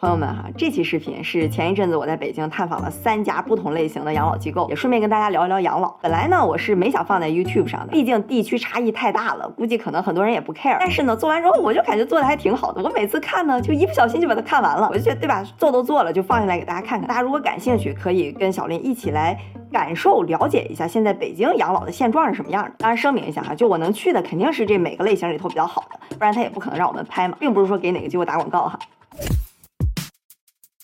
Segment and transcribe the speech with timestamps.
[0.00, 5.94] 朋友们哈，这期视频是前一阵子我在北京探访了三家不同类型的养老机构，也顺便跟大家聊一聊养老。
[6.00, 10.78] 本来呢，我是没想放在 YouTube 上的，毕竟地区差异太大了，估计可能很多人也不 care。
[10.80, 12.82] 但是呢，做完之后我就感觉做的还挺好的。
[12.82, 15.44] 我每次看呢，就一不小心就把它看完了，我就觉得对吧？
[15.58, 17.06] 做都做了，就放下来给大家看看。
[17.06, 19.38] 大家如果感兴趣，可以跟小林一起来
[19.70, 22.72] 感受、了解一下现在北京养老的现状是什么样的。
[22.78, 28.78] 当然声明一下哈，就我能去的肯定是这每个类型里头比较好的，不然他也不可能让我们拍嘛，并不是说给哪个机构打广告哈。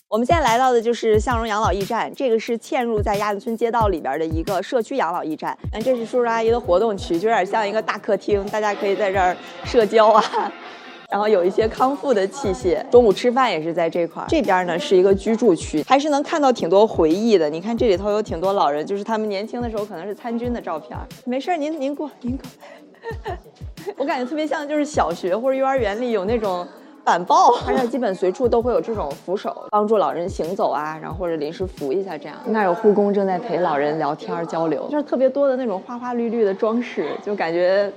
[0.09, 5.57] 我们现在来到的就是向荣养老驿站，这个是嵌入在鸭子村街道里边的一个社区养老驿站。
[5.73, 9.35] 嗯，这是叔叔阿姨的活动区，就有点像一个大客厅，大家可以在这儿
[9.65, 10.23] 社交啊。
[11.11, 14.25] 然后有一些康复的器械，中午吃饭也是在这块儿。
[14.29, 17.49] 这边呢是一个居住区，还是能看到挺多回忆的。
[17.49, 20.97] 你看这里头有挺多老人，就是他们年轻的时候可能是参军的照片。
[21.25, 23.35] 没事儿，您您过您过。
[23.97, 26.65] 我感觉特别像就是小学或者幼儿园里有那种。
[27.07, 32.35] 板报，而且基本随处都会有这种扶手，帮助老人行走啊，然后或者临时扶一下这样。
[32.47, 37.89] 那有护工正在陪老人聊天交流，就是特别多的那种花花绿绿的装饰，就感觉。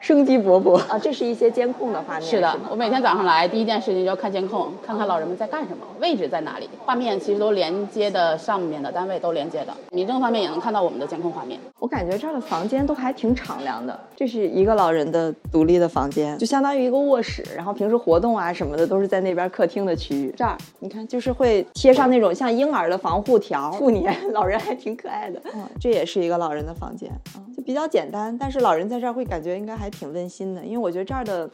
[0.00, 0.98] 生机勃勃啊！
[0.98, 2.28] 这是一些监控的画面。
[2.28, 6.68] 是的，我每天早上来第一件事情就要看监控，看看老人们在干什么，位置在哪里。
[6.86, 9.74] 画面其实都连接的，上面的单位都连接的。
[9.92, 11.60] 民政方面也能看到我们的监控画面。
[11.78, 13.98] 我感觉这儿的房间都还挺敞亮的。
[14.16, 17.44] 这是一个老人的独立的房间，就相当于一个卧室。
[17.54, 20.32] 然后平时活动啊什么的都是在那边客厅的区域。
[20.34, 24.08] 这儿你看，就是会贴上那种像婴儿的防护条， 护你。
[24.32, 25.38] 老人还挺可爱的。
[25.54, 29.89] 嗯，这也是一个老人的房间啊，就比较简单，但是老人在这儿会感觉应该还。
[29.90, 31.50] 挺温馨的，因为我觉得这儿的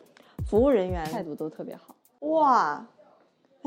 [0.47, 1.95] 服务人员态度都特别好。
[2.20, 2.87] 哇！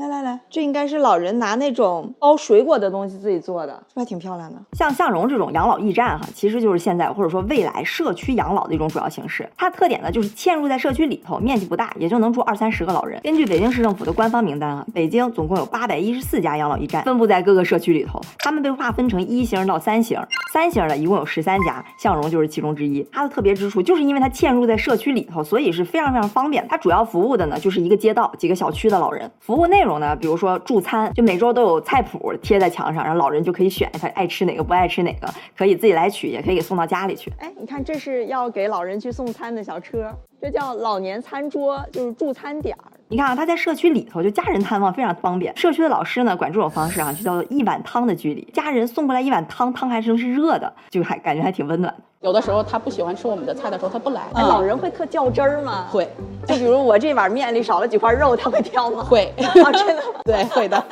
[0.00, 4.58] 来来来，这应该是老人拿那种包水果的东西自己做的，是不是还挺漂亮的？
[4.72, 9.46] 像向荣这种养老驿站哈，其实就是现在或者说未来社区养老的一种主要形式。
[9.58, 13.20] 它的特点呢，就是嵌入在社区里头，面积不大，也就能住二三十个老人。
[13.22, 18.18] 根据北京市政府的官方名单啊，北京总共有八百一十四家养老驿站，分布在各个社区里头。
[18.38, 20.18] 它们被划分成一型到三型，
[20.50, 23.06] 三型的一共有十三家，向荣就是其中之一。
[23.12, 26.66] 它的特别之处就是因为它嵌入在社区里头，所以是非常非常方便。
[26.70, 29.30] 它主要服务的呢，就是一个街道几个小区的老人。
[29.40, 30.50] 服务内容呢，比如说。
[30.60, 37.32] 助餐就每周都有菜谱贴在墙上，然后老人就可以选他爱吃哪个不爱吃哪个，可以自己来取，也可以送到家里去。
[37.38, 42.84] 哎，你看这是要给老人去送餐的小车，这叫老年餐桌，就是助餐点儿。
[43.08, 45.54] 你看啊，他在社区里头，就家人探望非常方便。
[45.56, 52.04] 社区的老师呢，管这种方式啊，就叫做一碗汤的距离，家人送过来一碗汤，汤还是是热的，就还感觉还挺温暖的。
[52.20, 54.20] 有的时候他不喜欢吃我们的菜的时候，他不来。
[54.34, 55.86] 哎，老人会特较真儿吗？
[55.90, 56.08] 会。
[56.46, 59.02] 就比如我这碗面里少了几块肉，他会挑吗？
[59.02, 59.32] 会。
[59.38, 60.02] 啊，真的？
[60.24, 60.82] 对，会的。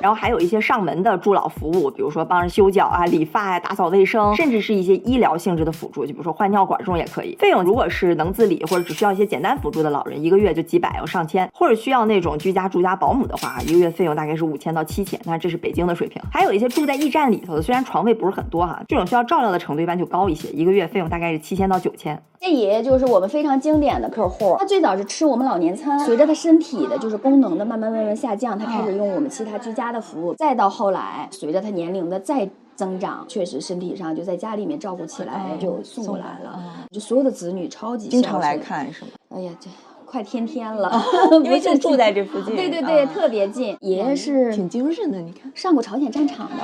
[0.00, 7.34] 然后还有一些上门的助老服务，比如说帮人修脚啊、理发呀、打扫卫生，甚至是一些医疗性质的辅助，就比如说换尿管这种也可以。
[7.36, 15.18] 费用如果是能自理或者只需要一些简单辅助的老人，一个月就几百要上千，或者需要那种居家住家保姆的话，一个月费用大概是五千到七千。
[15.24, 16.22] 那这是北京的水平。
[16.30, 21.54] 还有一些住在驿站里头的，虽然床位不是很多哈，这种需要照料的程度一般就高一些，一个月费用大概是七。
[21.54, 24.56] 七千到九千，这爷爷就是我们非常经典的客户。
[24.58, 30.34] 他最早是吃我们老年餐，随着他身体的就是功能的慢慢慢慢下降，他开始用我们其他居家的服务。
[30.34, 36.86] 再到后来，随着他年龄的再增长，确实身体上就在家里面照顾起来，就送过来了。
[36.90, 39.10] 就所有的子女超级经常来看是吗？
[39.30, 39.70] 哎呀，这。
[40.14, 41.02] 快天天了，
[41.42, 42.54] 因为就住在这附近。
[42.54, 43.76] 对对对，特别近。
[43.80, 46.62] 爷爷是挺精神的，你看，上过朝鲜战场的。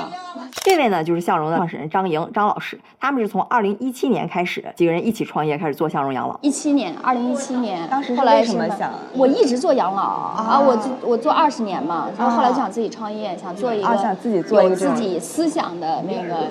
[0.63, 2.79] 这位呢，就是向荣的创始人张莹张老师。
[3.01, 6.39] 他们是从二零一七年开始，几个人一起创业，开始做向荣养老。
[6.43, 8.89] 一七年，二零一七年，当时后来什么想？
[9.17, 16.47] 我一直做养老啊，我做我做二十年嘛，然后后来就想自己创业，想做一个想自己做一个自己思想的那个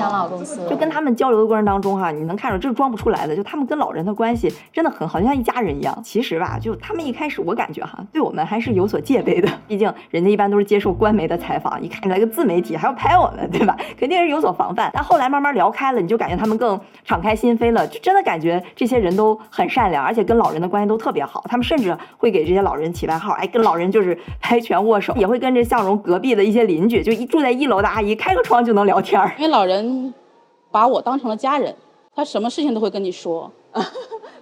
[0.00, 0.66] 养老公司。
[0.68, 5.96] 就跟他们交流的过程当中哈，你能看出这是装不出来的，就他们跟老人的关系真的很好，就像一家人一样。
[6.16, 6.96] 其实吧，就他。
[6.96, 13.76] 们一开始我感觉哈，对我们还是有所戒备的，毕竟人家一般都是接受官媒的采访，一看你来个自媒体还要拍我们，对吧？
[13.98, 14.90] 肯定是有所防范。
[14.94, 21.44] 但后来慢慢聊开了，你就感觉他们更敞开心扉了，就真的感觉这些人都很善良，而且跟老人的关系都特别好。
[21.50, 29.20] 他们甚至会给这些老人起外号，哎，跟老人就是拍拳握手，也会跟这向荣隔壁的一些邻居，就一住在一楼的阿姨，开个窗就能聊天。
[29.36, 30.14] 因为老人
[30.70, 31.76] 把我当成了家人，
[32.14, 33.52] 他什么事情都会跟你说。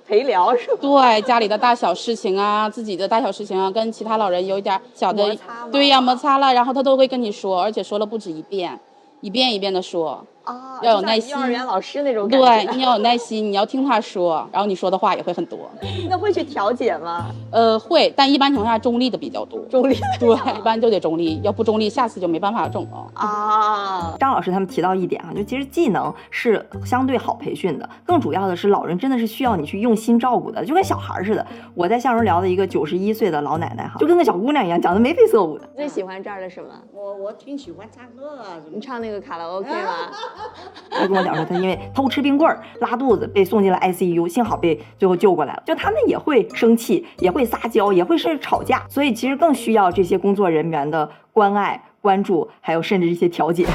[0.06, 0.78] 陪聊是吧？
[0.80, 5.36] 对，家里的大小事情啊，自己的大小事情啊，跟其他老人有一点小的，
[5.72, 8.78] 对呀，摩擦了，然后他都会跟你说，而且说了不止一遍，
[9.20, 10.24] 一遍一遍的说。
[10.44, 12.46] 啊，要有耐心幼儿园老师那种感觉。
[12.46, 15.58] 对，你要有耐心，你要听他说，然后你说的话也会很多。
[16.08, 17.26] 那会去调解吗？
[17.50, 19.58] 呃，会，但一般情况下中立的比较多。
[19.70, 23.06] 中立对，一般就得中立，要不中立，下次就没办法整了。
[23.14, 31.46] 啊，张老师他们提到一点啊，就其实技能是相对好培训的，更主要的是老人真的是需要你去用心照顾的，就跟小孩似的。
[31.74, 35.66] 我在向荣聊的一个九十一岁的老奶奶哈，就跟个小姑娘一样，讲的眉飞色舞的。
[35.74, 36.68] 最喜欢这儿的什么？
[36.92, 40.10] 我我挺喜欢唱歌啊，你唱那个卡拉 OK 吗？
[40.90, 45.62] 他跟我讲说，他因为偷吃冰棍儿拉肚子被送进了 ICU，幸好被最后救过来了。
[45.66, 53.66] 就他们也会生气，也会撒娇，也会是吵架，所以其实更需要这些工作人员的关爱、关注，还有甚至一些调解。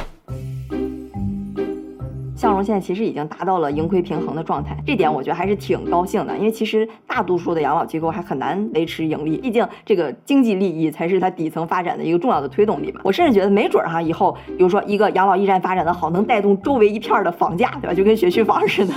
[2.39, 13.01] 向荣现在其实已经达到了盈亏平衡的状态，这点我觉得还是挺高兴的，因为其实大多数的养老机构还很难维持盈利，毕竟这个经济利益才是它底层发展的一个重要的推动力嘛。
[13.03, 17.93] 我甚至觉得没准儿哈，以后比如说一个养老驿站发展的好，能带动周围一片的房价，对吧？
[17.93, 18.93] 就跟学区房似的。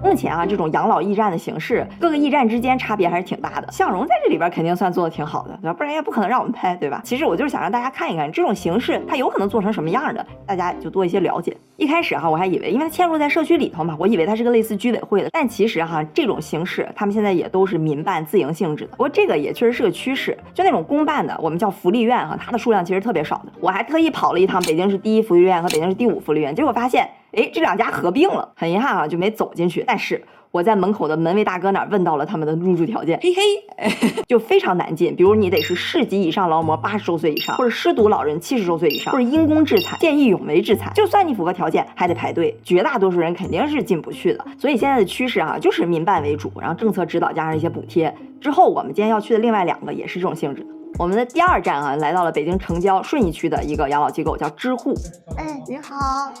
[0.00, 3.70] 目前啊，这种养老驿站的形式，各个驿站之间差别还是挺大的。
[3.72, 5.72] 向荣在这里边肯定算做的挺好的，对吧？
[5.72, 7.00] 不然也不可能让我们拍，对吧？
[7.04, 11.56] 其实我就是想让大家看一看这种形式，它有可能做成什么样的，大家就多一些了解。
[11.76, 18.90] 一开始哈，我还以为，因为它嵌入在社区里头嘛，我以为它是个类似居委会的，但其实哈，这种形式他们现在也都是民办自营性质的。
[18.92, 23.52] 不过这个也确实是个趋势，就那种公办的，我们叫福利院哈，它的数量其实特别少的。
[23.60, 29.84] 我还特意跑了一趟北京市第一福利院和北京市第五福利院，结果发现，哎，这两家合并了，很遗憾啊，就没走进去。
[29.86, 30.22] 但是。
[30.50, 35.14] 我在门口的门卫大哥那儿问到了他们的入住条件，嘿嘿， 就非常难进。
[35.14, 40.90] 比如你得是市级以上劳模八十周岁以上，或者失独老人七十周岁以上，或者因公致残、见义勇为致残。
[40.94, 44.42] 就算你符合条件，还得排队，绝大多数人肯定是进不去的。
[44.56, 48.12] 所以现在的趋势啊，就是民办为主，然后政策指导加上一些补贴。
[48.40, 50.68] 之后我们今天要去的另外两个也是这种性质的。
[50.98, 54.94] 我们的第二站啊，来到了北京城郊顺义区的一个养老机构，叫知户。
[55.36, 56.32] 哎，你好。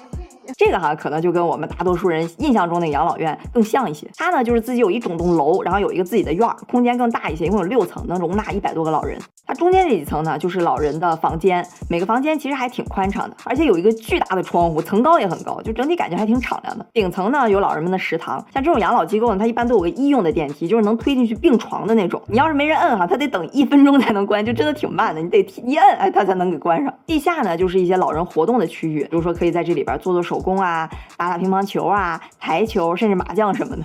[0.56, 4.08] 这个哈可能就跟我们大多数人印象中那个养老院更像一些。
[4.16, 9.18] 它呢就是自己有一整栋楼，然后有一个自己的院儿，空间更大一些，一共有六层，能容纳一百多个老人。
[9.46, 16.84] 它中间这几层呢就是老人的房间，每个房间其实还挺宽敞的，而且有一个巨大的窗户，层高也很高，就整体感觉还挺敞亮的。
[16.92, 22.20] 顶层呢有老人们的食堂，像这种养老机构呢，它一般都有个医用的电梯，就是能推进去病床的那种。
[22.26, 26.92] 你要是没人摁哈，它得等一分钟才能关，就真的挺慢的，你得一摁哎它才能给关上。
[27.06, 30.88] 地下呢就是一些老人活动的区域，比如说可以在这里边做做手手工啊。
[31.16, 33.82] 打打乒乓球啊、台球，甚至麻将什么的，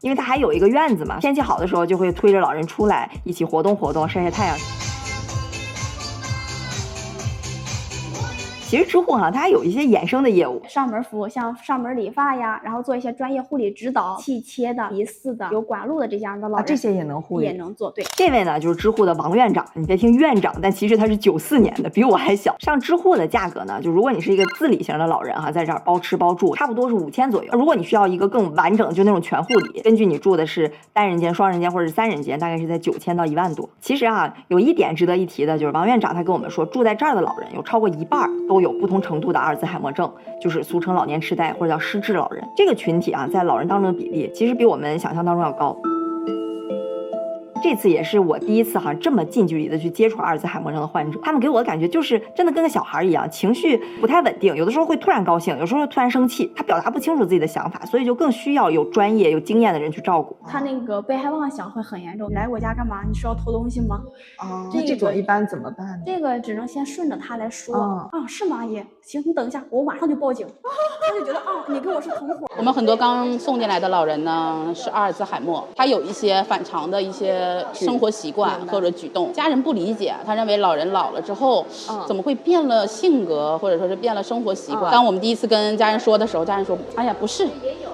[0.00, 4.56] 因为他还有一个院子嘛，天气好的时候就会推着老人出来一起活动活动、晒晒太阳。
[8.68, 17.90] 其实知乎哈，它还有一些衍生的业务，上门服务，像上门理发呀，然后做一些专业护理指导，气切的、鼻饲的、有管路的这样的老人，这些也能护理，也能做。
[17.92, 22.54] 对，这位呢就是知乎的王院长，你别听院长，但其实他是九四年的，比我还小。
[22.58, 27.50] 上知乎的价格呢，就如果你是一个自理型的老人哈，在这儿包吃包住，差不多是五千左右。
[27.54, 33.66] 如果你需要一个更完整的，就那种全护理，根据你住的是单人间、双人间或者是三人间，大概是在九千到一万多。
[33.80, 39.38] 其实啊，有一点值得一提的就是王院长他跟我们说，住在这儿的老人有超过一半都有不同程度的。
[39.38, 40.10] 阿尔兹海默症
[40.40, 45.76] 就是俗称老年痴呆或者叫失智老人，这个群体啊，在老人当中的比例其实比我们想象当中要高。
[47.62, 60.36] 这次也是我第一次哈这么近距离的去接触阿尔兹海默症的患者，他们给我的感觉就是真的跟个小孩一样，情绪不太稳定，有的时候会突然高兴，有时候突然生气，他表达不清楚自己的想法，所以就更需要有专业、有经验的人去照顾。
[60.46, 63.02] 他那个被害妄想会很严重，来我家干嘛？
[63.06, 64.00] 你是要偷东西吗？
[64.42, 66.04] 哦，这种一般怎么办呢？
[66.06, 67.76] 这个只能先顺着他来说。
[67.76, 68.82] 啊，是吗，阿姨？
[69.02, 70.46] 行，你等一下，我马上就报警。
[71.06, 72.46] 他就觉得啊，你跟我是同伙。
[72.56, 77.47] 我们很多刚送进来的老人呢是阿尔兹海默，他有一些反常的一些。
[77.72, 81.64] 生活习惯或者举动，家人不理解，他认为老人老了之后，
[82.06, 84.90] 怎么会变了性格，或者说是变了生活习惯。
[84.90, 87.46] 当我们第一次跟家人说的时候，家人说：“哎呀，不是，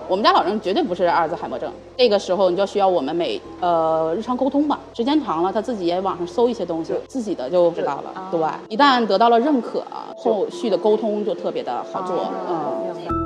[0.08, 8.28] 我们家老人绝对不是阿尔兹海默症。”这个时候你就需要我们每呃日常沟通吧，时间长了，他自己也网上搜一些东西，自己的就知道了。
[8.30, 9.82] 对，一旦得到了认可，
[10.16, 12.26] 后续的沟通就特别的好做。
[12.48, 13.23] 嗯。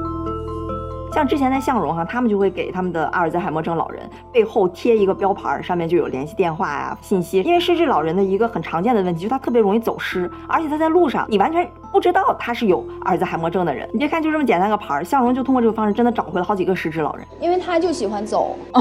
[1.12, 7.40] 像之前在向荣哈，他们就会给他们的阿尔兹海默症老人背后贴一个标牌，上面就有联系电话呀、信息。
[7.42, 13.88] 因为失智老人的一个很常见的问题，就是他特别容易走失，而且他在路上你完全不知道他是有阿尔兹海默症的人。
[13.92, 17.26] 你别看就这么简单个牌，向荣就通过这个方式真的找回了好几个失智老人。
[17.40, 18.56] 因为他就喜欢走，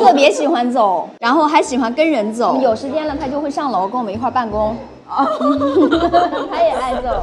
[0.00, 2.58] 特别喜欢走，然后还喜欢跟人走。
[2.60, 4.76] 有时间了，他就会上楼跟我们一块办公。
[6.50, 7.22] 他也爱走。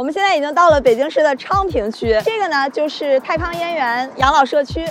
[0.00, 4.82] 我们现在已经到了北京市的昌平区，这个呢就是泰康燕园养老社区。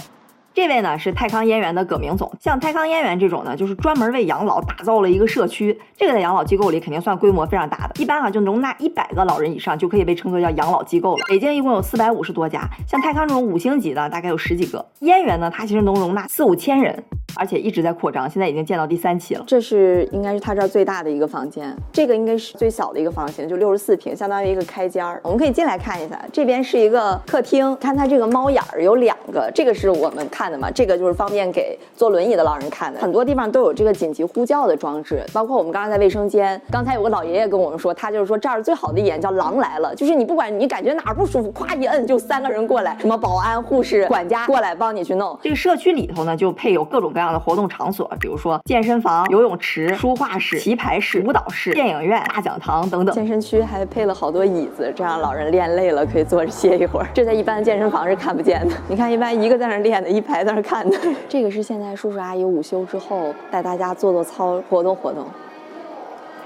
[0.60, 11.24] 这位呢是泰康燕园的葛明总，像泰康燕园这种呢，就是专门为养老打造了一个社区，这个在养老机构里肯定算规模非常大的，一般啊就容纳一百个老人以上，就可以被称作叫养老机构了。
[11.30, 17.02] 北京一共有四百五十多家，像泰康这种五星级的大概有十几个，燕园呢它其实能容纳四五千人。
[17.36, 19.44] 而且一直在扩张，现在已经建到第三期了。
[19.46, 25.22] 这是应该是他这儿最大的一个房间，这个应该是最小的一个房型，就六十四平，相当于一个开间儿。
[25.24, 30.70] 我们可以进来看一下，这边是一个客厅，看它这个猫眼儿有两个，这个是我们看的嘛？
[30.72, 33.00] 这个就是方便给坐轮椅的老人看的。
[33.00, 45.38] 很多地方都有这个紧急呼叫的装置，包括我们刚刚在卫生间，刚才有个老爷爷跟我们说，他就是说这儿最好的一眼叫“狼来了”，就是你不管你感觉哪儿不舒服，咵一摁就三个人过来，什么保安、护士、管家过来帮你去弄。
[45.42, 48.10] 这个社区里头呢，就配有各种各样的活动场所。
[48.20, 53.16] 比如说健身房、游泳池、书画室、棋牌室、舞蹈室、电影院、大讲堂等等。
[53.16, 57.08] 健身区还配了好多椅子，这样老人练累了可以坐着歇一会儿。
[57.14, 58.76] 这在一般健身房是看不见的。
[58.88, 60.98] 你看，一般一个在那练的，一排在那看的。
[61.28, 65.26] 这个是现在叔叔阿姨午休之后带大家做做操、活动活动。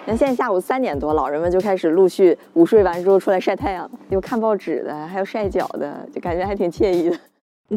[0.05, 7.17] 那，现在下午三点多，老人们就开始陆续午睡完之后出来晒太阳，有看报纸的，还有晒脚的，就感觉还挺惬意的。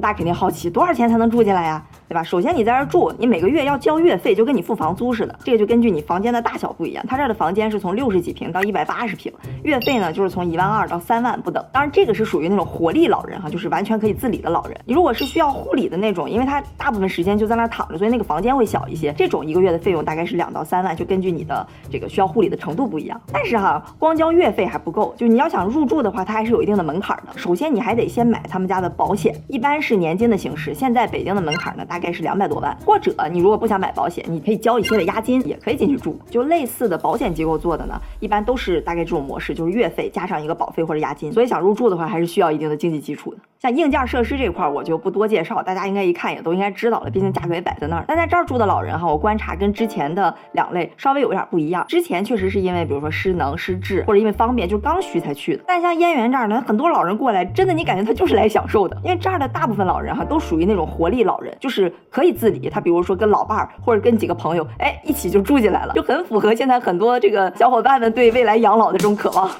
[0.00, 1.84] 大家肯定好奇，多少钱才能住进来呀？
[2.08, 2.22] 对吧？
[2.22, 5.38] 首先你在这住，你每个月要交月费，就跟你付房租似的。
[5.44, 7.04] 这个就根据你房间的大小不一样。
[7.08, 9.32] 他这儿的房间是从六十几平到一百八十平，
[9.62, 11.64] 月费呢就是从一万二到三万不等。
[11.72, 14.76] 当然，这个是属于那种活力老人哈，就是完全可以自理的老人。
[14.84, 19.12] 你如果是需要护理的那种，因为他大部分时间就在那儿躺着，所以那个房间会小一些。
[19.16, 23.20] 这种一个月的费用大概是两到三万，就根据你的这个需要护理的程度不一样。
[23.32, 27.38] 但是哈，光交月费还不够，就你要想入住的话，它还是有一定的门槛的。
[27.38, 30.74] 首先你还得先买他们家的保险，一般是年金的形式。
[30.74, 32.76] 现在北京的门槛呢，大大概是两百多万。
[32.84, 36.18] 或者你如果不想买保险，你可以交一些的押金，也可以进去住。
[36.28, 41.32] 就类似的保险机构做的呢，一般都是大概这种模式，就是月费加上一个保费或者押金。
[41.32, 43.38] 所以想入住的话，还是需要一定的经济基础的。
[43.58, 48.04] 像硬件设施这块，我就不多介绍，大家应该一看也都应该知道了，毕竟价格也摆在那儿。
[48.06, 51.84] 但在这儿住的老人哈，我观察跟之前的两类稍微有点不一样。
[51.88, 55.64] 之前确实是因为比如说失能、失智，或者因为方便，就是刚需才去的。
[55.66, 62.68] 但像燕园这儿呢，很多老人过来，真的你感觉他就是来享受的，因为这儿的大部分老人哈，都属于那种活力老人，就是可以自理。
[62.68, 69.50] 他比如说跟老伴儿或者跟几个朋友，哎，一起就住进来了，就很符合现在很多这个小伙伴们对未来养老的这种渴望。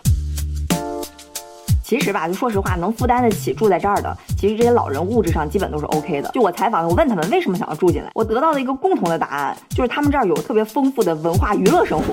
[1.82, 6.28] 其实吧，就说实话，能负担得起住在这儿的，其实这些老人物质上基本都是 OK 的。
[6.30, 12.06] 就我采访，我问他们为什么想要住进来，我得到的一个共同的答案就是他们这儿有特别丰富的文化娱乐生活。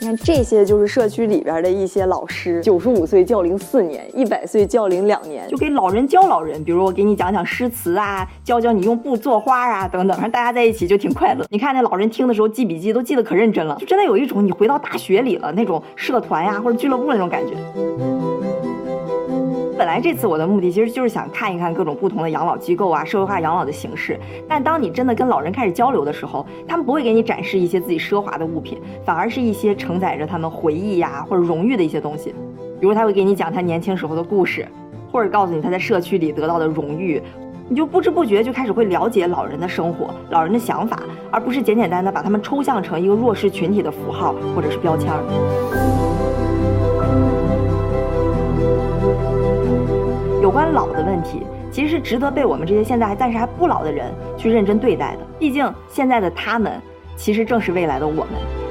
[0.00, 6.62] 你看这些就是社区里边的一些老师，九十五岁教龄四年，一百岁教龄两年，就给老人教老人。
[6.62, 11.44] 比如我给你讲讲诗词啊，教教你用布做花啊，等等，反正大家在一起就挺快乐。
[11.50, 18.17] 你看那老人听的时候记笔记都记得可认真了，就真的有一种你回到大学里了那种社团呀或者俱乐部那种感觉。
[19.78, 24.18] 本来这次我的目的其实就是想看一看各种不同的养老机构啊，社会化养老的形式。
[24.48, 32.34] 但当你真的跟老人开始交流的时候，他们不会给你展示一些自己奢华的物品，反而是一些承载着他们回忆呀或者荣誉的一些东西。
[32.80, 34.66] 比如他会给你讲他年轻时候的故事，
[35.12, 37.22] 或者告诉你他在社区里得到的荣誉，
[37.68, 40.98] 你就不知不觉就开始会了解老人的生活、老人的想法，
[41.30, 46.27] 而不是简简单单把他们抽象成一个弱势群体的符号或者是标签儿。
[50.40, 55.26] 有关老的问题，其实是值得被我们这些现在还暂时还不老的人去认真对待的。
[55.38, 56.80] 毕竟现在的他们，
[57.16, 58.67] 其实正是未来的我们。